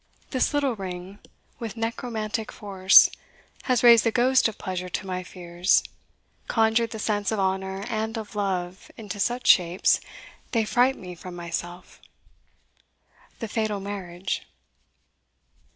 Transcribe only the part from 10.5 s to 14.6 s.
they fright me from myself. The Fatal Marriage.